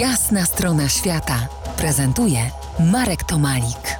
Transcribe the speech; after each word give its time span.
Jasna 0.00 0.44
strona 0.44 0.88
świata 0.88 1.48
prezentuje 1.76 2.38
Marek 2.92 3.24
Tomalik. 3.24 3.98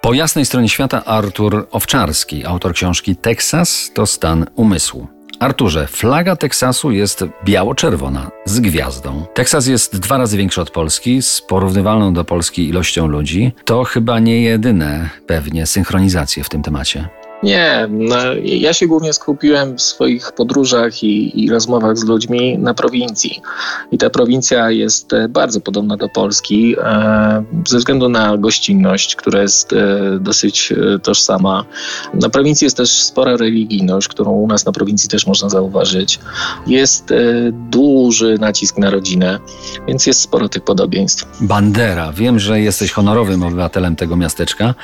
Po 0.00 0.14
jasnej 0.14 0.46
stronie 0.46 0.68
świata 0.68 1.04
Artur 1.04 1.68
Owczarski, 1.70 2.46
autor 2.46 2.74
książki 2.74 3.16
Teksas 3.16 3.90
to 3.94 4.06
stan 4.06 4.46
umysłu. 4.54 5.06
Arturze, 5.40 5.86
flaga 5.86 6.36
Teksasu 6.36 6.90
jest 6.90 7.24
biało-czerwona 7.44 8.30
z 8.44 8.60
gwiazdą. 8.60 9.24
Teksas 9.34 9.66
jest 9.66 9.98
dwa 9.98 10.18
razy 10.18 10.36
większy 10.36 10.60
od 10.60 10.70
Polski, 10.70 11.22
z 11.22 11.42
porównywalną 11.42 12.12
do 12.12 12.24
Polski 12.24 12.68
ilością 12.68 13.06
ludzi. 13.06 13.52
To 13.64 13.84
chyba 13.84 14.18
nie 14.18 14.42
jedyne 14.42 15.08
pewnie 15.26 15.66
synchronizacje 15.66 16.44
w 16.44 16.48
tym 16.48 16.62
temacie. 16.62 17.08
Nie, 17.42 17.88
no, 17.90 18.16
ja 18.44 18.72
się 18.72 18.86
głównie 18.86 19.12
skupiłem 19.12 19.76
w 19.76 19.82
swoich 19.82 20.32
podróżach 20.32 21.02
i, 21.02 21.44
i, 21.44 21.50
rozmowach 21.50 21.98
z 21.98 22.04
ludźmi 22.04 22.58
na 22.58 22.74
prowincji. 22.74 23.42
I 23.92 23.98
ta 23.98 24.10
prowincja 24.10 24.70
jest 24.70 25.12
e, 25.12 25.28
bardzo 25.28 25.60
podobna 25.60 25.96
do 25.96 26.08
Polski 26.08 26.76
e, 26.78 27.44
ze 27.68 27.78
względu 27.78 28.08
na 28.08 28.36
gościnność, 28.36 29.16
która 29.16 29.42
jest 29.42 29.72
e, 29.72 29.76
dosyć 30.20 30.72
e, 30.72 30.98
tożsama. 30.98 31.64
Na 32.14 32.28
prowincji 32.28 32.64
jest 32.64 32.76
też 32.76 32.90
spora 32.90 33.36
religijność, 33.36 34.08
którą 34.08 34.30
u 34.30 34.46
nas 34.46 34.66
na 34.66 34.72
prowincji 34.72 35.08
też 35.08 35.26
można 35.26 35.48
zauważyć. 35.48 36.20
Jest 36.66 37.10
e, 37.10 37.16
duży 37.52 38.38
nacisk 38.40 38.78
na 38.78 38.90
rodzinę, 38.90 39.38
więc 39.88 40.06
jest 40.06 40.20
sporo 40.20 40.48
tych 40.48 40.64
podobieństw. 40.64 41.26
Bandera. 41.40 42.12
Wiem, 42.12 42.38
że 42.38 42.60
jesteś 42.60 42.92
honorowym 42.92 43.42
obywatelem 43.42 43.96
tego 43.96 44.16
miasteczka 44.16 44.74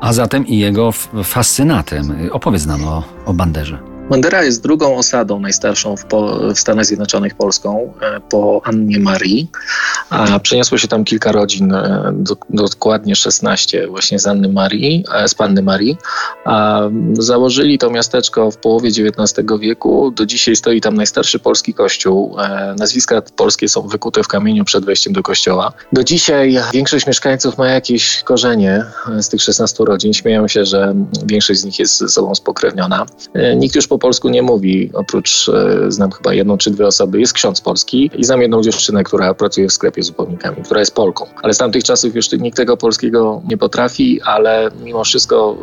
a 0.00 0.12
zatem 0.12 0.46
i 0.46 0.58
jego 0.58 0.92
fascynatem. 1.24 2.30
Opowiedz 2.32 2.66
nam 2.66 2.84
o, 2.84 3.04
o 3.26 3.34
Banderze. 3.34 3.89
Bandera 4.10 4.44
jest 4.44 4.62
drugą 4.62 4.96
osadą 4.96 5.40
najstarszą 5.40 5.96
w, 5.96 6.04
po, 6.04 6.38
w, 6.54 6.58
Stanach 6.58 6.86
Zjednoczonych 6.86 7.34
Polską 7.34 7.92
e, 8.02 8.20
po 8.20 8.60
Annie 8.64 8.98
Marii. 8.98 9.50
A 10.10 10.38
przeniosło 10.38 10.78
się 10.78 10.88
tam 10.88 11.04
kilka 11.04 11.32
rodzin, 11.32 11.72
e, 11.74 12.10
do, 12.14 12.36
dokładnie 12.50 13.16
16 13.16 13.86
właśnie 13.86 14.18
z 14.18 14.26
Anny 14.26 14.48
Marii, 14.48 15.04
e, 15.14 15.28
z 15.28 15.34
Panny 15.34 15.62
Marii. 15.62 15.96
A 16.44 16.80
założyli 17.12 17.78
to 17.78 17.90
miasteczko 17.90 18.50
w 18.50 18.56
połowie 18.56 18.88
XIX 18.88 19.48
wieku. 19.60 20.10
Do 20.10 20.26
dzisiaj 20.26 20.56
stoi 20.56 20.80
tam 20.80 20.94
najstarszy 20.94 21.38
polski 21.38 21.74
kościół. 21.74 22.36
Nazwiska 22.78 23.22
polskie 23.36 23.68
są 23.68 23.82
wykute 23.82 24.22
w 24.22 24.28
kamieniu 24.28 24.64
przed 24.64 24.84
wejściem 24.84 25.12
do 25.12 25.22
kościoła. 25.22 25.72
Do 25.92 26.04
dzisiaj 26.04 26.58
większość 26.72 27.06
mieszkańców 27.06 27.58
ma 27.58 27.68
jakieś 27.68 28.22
korzenie 28.22 28.84
z 29.20 29.28
tych 29.28 29.42
16 29.42 29.84
rodzin. 29.84 30.12
Śmieją 30.12 30.48
się, 30.48 30.64
że 30.64 30.94
większość 31.26 31.60
z 31.60 31.64
nich 31.64 31.78
jest 31.78 31.98
ze 31.98 32.08
sobą 32.08 32.34
spokrewniona. 32.34 33.06
Nikt 33.56 33.76
już 33.76 33.86
po 33.86 33.99
polsku 34.00 34.28
nie 34.28 34.42
mówi, 34.42 34.90
oprócz 34.94 35.48
e, 35.48 35.90
znam 35.92 36.10
chyba 36.10 36.34
jedną 36.34 36.58
czy 36.58 36.70
dwie 36.70 36.86
osoby, 36.86 37.20
jest 37.20 37.32
ksiądz 37.32 37.60
polski 37.60 38.10
i 38.16 38.24
znam 38.24 38.42
jedną 38.42 38.62
dziewczynę, 38.62 39.04
która 39.04 39.34
pracuje 39.34 39.68
w 39.68 39.72
sklepie 39.72 40.02
z 40.02 40.10
upomnikami, 40.10 40.56
która 40.64 40.80
jest 40.80 40.94
Polką. 40.94 41.26
Ale 41.42 41.54
z 41.54 41.58
tamtych 41.58 41.84
czasów 41.84 42.14
już 42.14 42.32
nikt 42.32 42.56
tego 42.56 42.76
polskiego 42.76 43.42
nie 43.48 43.58
potrafi, 43.58 44.20
ale 44.22 44.70
mimo 44.84 45.04
wszystko 45.04 45.56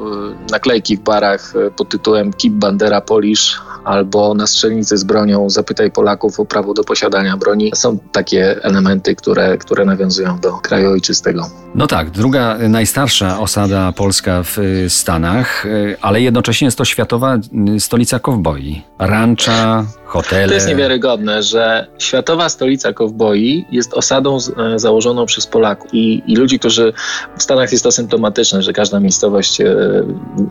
e, 0.48 0.52
naklejki 0.52 0.98
w 0.98 1.00
barach 1.00 1.54
e, 1.56 1.72
pod 1.72 1.90
tytułem 1.90 2.34
Keep 2.34 2.54
Bandera 2.54 3.02
Polish 3.02 3.60
albo 3.88 4.34
na 4.34 4.48
strzelnicy 4.48 4.98
z 4.98 5.04
bronią 5.04 5.50
zapytaj 5.50 5.92
Polaków 5.92 6.40
o 6.40 6.46
prawo 6.46 6.74
do 6.74 6.84
posiadania 6.84 7.38
broni. 7.38 7.72
Są 7.76 7.98
takie 8.12 8.64
elementy, 8.64 9.16
które, 9.16 9.58
które 9.58 9.86
nawiązują 9.86 10.40
do 10.40 10.52
kraju 10.52 10.92
ojczystego. 10.92 11.50
No 11.76 11.88
tak, 11.88 12.10
druga 12.10 12.58
najstarsza 12.70 13.40
osada 13.40 13.92
polska 13.92 14.44
w 14.44 14.58
Stanach, 14.90 15.66
ale 16.02 16.22
jednocześnie 16.22 16.66
jest 16.66 16.78
to 16.78 16.86
światowa 16.86 17.38
stolica 17.80 18.20
kowboi. 18.20 18.82
Rancha, 19.00 19.86
hotele. 20.08 20.48
To 20.48 20.54
jest 20.54 20.68
niewiarygodne, 20.68 21.44
że 21.44 21.88
światowa 22.00 22.50
stolica 22.50 22.94
kowboi 22.94 23.66
jest 23.72 23.94
osadą 23.94 24.40
z, 24.40 24.50
e, 24.50 24.80
założoną 24.80 25.26
przez 25.26 25.48
Polaków. 25.48 25.94
I, 25.94 26.24
I, 26.28 26.36
ludzi, 26.36 26.60
którzy 26.60 26.94
w 27.38 27.44
Stanach 27.44 27.72
jest 27.72 27.84
to 27.84 27.92
symptomatyczne, 27.92 28.64
że 28.64 28.74
każda 28.74 29.00
miejscowość 29.00 29.62
e, 29.62 29.76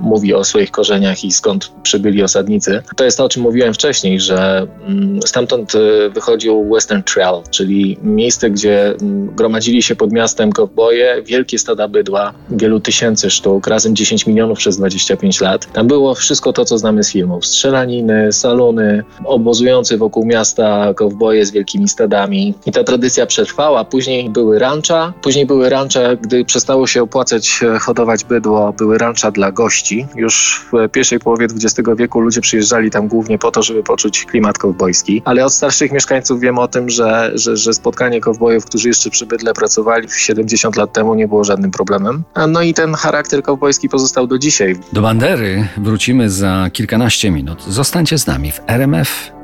mówi 0.00 0.34
o 0.34 0.44
swoich 0.44 0.70
korzeniach 0.70 1.24
i 1.24 1.32
skąd 1.32 1.72
przybyli 1.82 2.22
osadnicy. 2.22 2.82
To 2.96 3.04
jest 3.04 3.18
to, 3.18 3.24
o 3.24 3.28
czym 3.28 3.42
mówiłem 3.42 3.74
wcześniej, 3.74 4.20
że 4.20 4.66
mm, 4.86 5.22
stamtąd 5.22 5.74
e, 5.74 6.10
wychodził 6.10 6.68
Western 6.74 7.02
Trail, 7.02 7.42
czyli 7.50 7.98
miejsce, 8.02 8.50
gdzie 8.50 8.86
mm, 8.86 9.34
gromadzili 9.34 9.82
się 9.82 9.96
pod 9.96 10.12
miastem 10.12 10.52
kowboje, 10.52 11.22
wielkie 11.22 11.58
stada 11.58 11.88
bydła, 11.88 12.32
wielu 12.50 12.80
tysięcy 12.80 13.30
sztuk, 13.30 13.66
razem 13.66 13.96
10 13.96 14.26
milionów 14.26 14.58
przez 14.58 14.76
25 14.76 15.40
lat. 15.40 15.72
Tam 15.72 15.86
było 15.86 16.14
wszystko 16.14 16.52
to, 16.52 16.64
co 16.64 16.78
znamy 16.78 17.04
z 17.04 17.12
filmów. 17.12 17.46
Strzelaniny, 17.46 18.32
salony, 18.32 19.04
ob 19.24 19.45
obozujący 19.46 19.98
wokół 19.98 20.26
miasta 20.26 20.94
kowboje 20.94 21.46
z 21.46 21.50
wielkimi 21.50 21.88
stadami. 21.88 22.54
I 22.66 22.72
ta 22.72 22.84
tradycja 22.84 23.26
przetrwała. 23.26 23.84
Później 23.84 24.30
były 24.30 24.58
rancha, 24.58 25.12
później 25.22 25.46
były 25.46 25.68
rancha, 25.68 26.16
gdy 26.16 26.44
przestało 26.44 26.86
się 26.86 27.02
opłacać 27.02 27.60
e, 27.62 27.78
hodować 27.78 28.24
bydło, 28.24 28.72
były 28.72 28.98
rancha 28.98 29.30
dla 29.30 29.52
gości. 29.52 30.06
Już 30.16 30.66
w 30.72 30.88
pierwszej 30.88 31.18
połowie 31.18 31.46
XX 31.46 31.88
wieku 31.96 32.20
ludzie 32.20 32.40
przyjeżdżali 32.40 32.90
tam 32.90 33.08
głównie 33.08 33.38
po 33.38 33.50
to, 33.50 33.62
żeby 33.62 33.82
poczuć 33.82 34.24
klimat 34.24 34.58
kowbojski. 34.58 35.22
Ale 35.24 35.44
od 35.44 35.52
starszych 35.52 35.92
mieszkańców 35.92 36.40
wiem 36.40 36.58
o 36.58 36.68
tym, 36.68 36.90
że, 36.90 37.30
że, 37.34 37.56
że 37.56 37.74
spotkanie 37.74 38.20
kowbojów, 38.20 38.64
którzy 38.64 38.88
jeszcze 38.88 39.10
przy 39.10 39.26
bydle 39.26 39.54
pracowali 39.54 40.08
70 40.10 40.76
lat 40.76 40.92
temu 40.92 41.14
nie 41.14 41.28
było 41.28 41.44
żadnym 41.44 41.70
problemem. 41.70 42.24
No 42.48 42.62
i 42.62 42.74
ten 42.74 42.94
charakter 42.94 43.42
kowbojski 43.42 43.88
pozostał 43.88 44.26
do 44.26 44.38
dzisiaj. 44.38 44.76
Do 44.92 45.02
Bandery 45.02 45.68
wrócimy 45.76 46.30
za 46.30 46.70
kilkanaście 46.72 47.30
minut. 47.30 47.64
Zostańcie 47.68 48.18
z 48.18 48.26
nami 48.26 48.52
w 48.52 48.60
RMF 48.66 49.35